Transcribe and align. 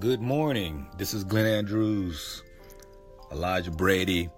Good 0.00 0.22
morning. 0.22 0.86
This 0.96 1.12
is 1.12 1.24
Glenn 1.24 1.44
Andrews, 1.44 2.42
Elijah 3.30 3.70
Brady, 3.70 4.30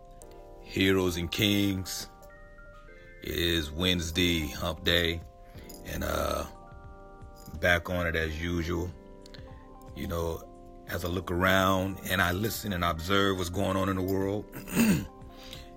Heroes 0.61 1.17
and 1.17 1.31
Kings. 1.31 2.09
It 3.23 3.37
is 3.37 3.71
Wednesday, 3.71 4.49
hump 4.49 4.83
day, 4.83 5.21
and 5.87 6.03
uh 6.03 6.47
back 7.61 7.89
on 7.91 8.09
it 8.09 8.17
as 8.17 8.43
usual. 8.43 8.91
You 9.95 10.09
know, 10.09 10.43
as 10.89 11.05
I 11.05 11.09
look 11.09 11.31
around 11.31 11.99
and 12.11 12.21
I 12.21 12.33
listen 12.33 12.73
and 12.73 12.83
observe 12.83 13.39
what's 13.39 13.49
going 13.49 13.77
on 13.77 13.89
in 13.89 13.95
the 13.95 14.03
world, 14.03 14.45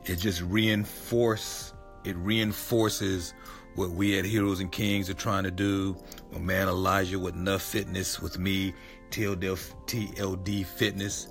it 0.06 0.16
just 0.16 0.42
reinforce 0.42 1.74
it 2.06 2.16
reinforces 2.18 3.36
what 3.76 3.92
we 3.92 4.18
at 4.18 4.26
Heroes 4.26 4.62
and 4.62 4.71
Kings 4.71 5.10
are 5.10 5.16
trying 5.16 5.44
to 5.44 5.52
do. 5.52 5.96
My 6.32 6.39
man 6.39 6.68
Elijah 6.68 7.20
with 7.20 7.36
Enough 7.36 7.62
Fitness 7.62 8.21
with 8.21 8.40
me, 8.40 8.73
TLD 9.12 10.66
Fitness. 10.66 11.27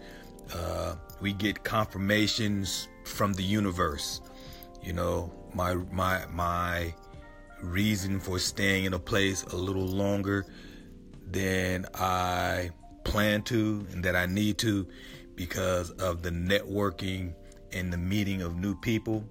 Uh, 0.54 0.94
we 1.20 1.32
get 1.32 1.64
confirmations 1.64 2.88
from 3.04 3.32
the 3.32 3.42
universe. 3.42 4.20
You 4.82 4.92
know, 4.92 5.32
my 5.54 5.74
my 5.74 6.26
my 6.32 6.94
reason 7.62 8.20
for 8.20 8.38
staying 8.38 8.84
in 8.84 8.92
a 8.92 8.98
place 8.98 9.42
a 9.44 9.56
little 9.56 9.86
longer 9.86 10.44
than 11.26 11.86
I 11.94 12.70
plan 13.04 13.42
to 13.42 13.86
and 13.92 14.04
that 14.04 14.14
I 14.14 14.26
need 14.26 14.58
to 14.58 14.86
because 15.34 15.90
of 15.92 16.22
the 16.22 16.30
networking 16.30 17.34
and 17.72 17.90
the 17.90 17.98
meeting 17.98 18.42
of 18.42 18.56
new 18.56 18.74
people 18.74 19.24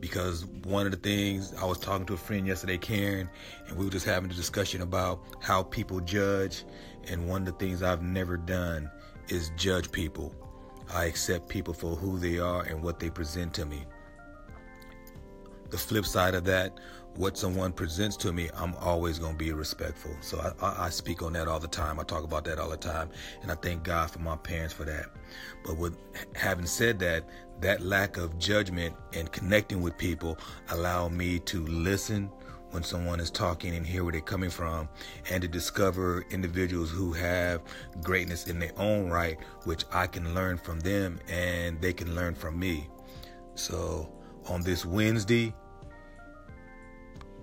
because 0.00 0.44
one 0.64 0.86
of 0.86 0.92
the 0.92 0.98
things 0.98 1.54
I 1.54 1.64
was 1.64 1.78
talking 1.78 2.06
to 2.06 2.14
a 2.14 2.18
friend 2.18 2.46
yesterday, 2.46 2.78
Karen, 2.78 3.28
and 3.68 3.76
we 3.76 3.84
were 3.84 3.90
just 3.90 4.06
having 4.06 4.30
a 4.30 4.34
discussion 4.34 4.82
about 4.82 5.20
how 5.40 5.62
people 5.62 6.00
judge. 6.00 6.64
And 7.08 7.28
one 7.28 7.42
of 7.42 7.46
the 7.46 7.64
things 7.64 7.82
I've 7.82 8.02
never 8.02 8.36
done 8.36 8.90
is 9.28 9.50
judge 9.56 9.90
people. 9.92 10.34
I 10.92 11.04
accept 11.04 11.48
people 11.48 11.74
for 11.74 11.96
who 11.96 12.18
they 12.18 12.38
are 12.38 12.62
and 12.62 12.82
what 12.82 13.00
they 13.00 13.10
present 13.10 13.54
to 13.54 13.66
me. 13.66 13.84
The 15.70 15.78
flip 15.78 16.04
side 16.06 16.34
of 16.34 16.44
that, 16.44 16.78
what 17.16 17.36
someone 17.38 17.72
presents 17.72 18.16
to 18.18 18.32
me, 18.32 18.50
I'm 18.54 18.74
always 18.76 19.18
going 19.18 19.32
to 19.32 19.38
be 19.38 19.52
respectful. 19.52 20.12
So 20.20 20.38
I, 20.38 20.64
I, 20.64 20.86
I, 20.86 20.88
speak 20.90 21.22
on 21.22 21.32
that 21.32 21.48
all 21.48 21.58
the 21.58 21.68
time. 21.68 21.98
I 21.98 22.02
talk 22.02 22.24
about 22.24 22.44
that 22.44 22.58
all 22.58 22.68
the 22.68 22.76
time. 22.76 23.08
And 23.42 23.50
I 23.50 23.54
thank 23.54 23.82
God 23.82 24.10
for 24.10 24.18
my 24.18 24.36
parents 24.36 24.74
for 24.74 24.84
that. 24.84 25.06
But 25.64 25.78
with 25.78 25.96
having 26.34 26.66
said 26.66 26.98
that, 27.00 27.24
that 27.60 27.80
lack 27.80 28.16
of 28.18 28.38
judgment 28.38 28.94
and 29.14 29.32
connecting 29.32 29.80
with 29.80 29.96
people 29.96 30.38
allow 30.68 31.08
me 31.08 31.38
to 31.40 31.66
listen 31.66 32.30
when 32.70 32.82
someone 32.82 33.20
is 33.20 33.30
talking 33.30 33.74
and 33.74 33.86
hear 33.86 34.04
where 34.04 34.12
they're 34.12 34.20
coming 34.20 34.50
from 34.50 34.88
and 35.30 35.40
to 35.40 35.48
discover 35.48 36.24
individuals 36.30 36.90
who 36.90 37.12
have 37.12 37.62
greatness 38.02 38.48
in 38.48 38.58
their 38.58 38.72
own 38.76 39.08
right, 39.08 39.38
which 39.64 39.84
I 39.92 40.06
can 40.06 40.34
learn 40.34 40.58
from 40.58 40.80
them 40.80 41.18
and 41.28 41.80
they 41.80 41.92
can 41.92 42.14
learn 42.14 42.34
from 42.34 42.58
me. 42.58 42.88
So 43.54 44.12
on 44.48 44.62
this 44.62 44.84
Wednesday, 44.84 45.54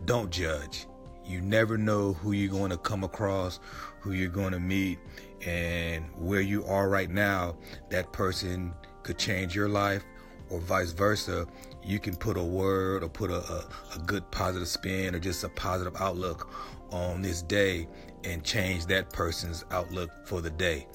don't 0.05 0.31
judge. 0.31 0.87
You 1.25 1.41
never 1.41 1.77
know 1.77 2.13
who 2.13 2.33
you're 2.33 2.51
going 2.51 2.71
to 2.71 2.77
come 2.77 3.03
across, 3.03 3.59
who 4.01 4.11
you're 4.11 4.29
going 4.29 4.51
to 4.51 4.59
meet, 4.59 4.99
and 5.45 6.05
where 6.17 6.41
you 6.41 6.65
are 6.65 6.89
right 6.89 7.09
now, 7.09 7.55
that 7.89 8.11
person 8.11 8.73
could 9.03 9.17
change 9.17 9.55
your 9.55 9.69
life 9.69 10.03
or 10.49 10.59
vice 10.59 10.91
versa. 10.91 11.47
You 11.83 11.99
can 11.99 12.15
put 12.15 12.37
a 12.37 12.43
word 12.43 13.03
or 13.03 13.09
put 13.09 13.31
a, 13.31 13.37
a, 13.37 13.67
a 13.95 13.99
good 13.99 14.29
positive 14.31 14.67
spin 14.67 15.15
or 15.15 15.19
just 15.19 15.43
a 15.43 15.49
positive 15.49 15.95
outlook 15.99 16.49
on 16.91 17.21
this 17.21 17.41
day 17.41 17.87
and 18.23 18.43
change 18.43 18.85
that 18.87 19.11
person's 19.11 19.65
outlook 19.71 20.11
for 20.25 20.41
the 20.41 20.49
day. 20.49 20.87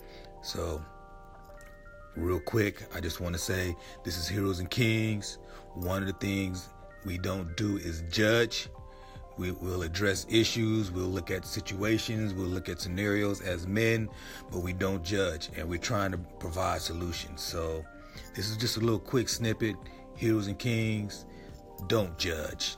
So, 0.43 0.83
real 2.19 2.41
quick, 2.41 2.83
I 2.95 3.01
just 3.01 3.21
want 3.21 3.35
to 3.35 3.39
say 3.39 3.77
this 4.05 4.19
is 4.19 4.29
Heroes 4.29 4.59
and 4.59 4.69
Kings. 4.71 5.39
One 5.75 6.03
of 6.03 6.09
the 6.09 6.15
things 6.15 6.69
we 7.05 7.19
don't 7.19 7.57
do 7.57 7.77
is 7.77 8.03
judge. 8.11 8.69
We, 9.37 9.53
will 9.53 9.83
address 9.83 10.27
issues, 10.29 10.91
we'll 10.91 11.07
look 11.07 11.31
at 11.31 11.47
situations, 11.47 12.35
we'll 12.35 12.49
look 12.49 12.69
at 12.69 12.81
scenarios 12.81 13.41
as 13.41 13.69
men, 13.69 14.09
but 14.51 14.65
we 14.65 14.73
don't 14.73 15.05
judge 15.05 15.51
and 15.57 15.69
we're 15.69 15.79
trying 15.79 16.11
to 16.11 16.19
provide 16.41 16.81
solutions. 16.81 17.41
So, 17.41 17.85
this 18.35 18.51
is 18.51 18.57
just 18.57 18.79
a 18.79 18.81
little 18.81 18.99
quick 18.99 19.29
snippet. 19.29 19.77
Heroes 20.17 20.49
and 20.49 20.59
Kings, 20.59 21.25
don't 21.87 22.19
judge. 22.19 22.77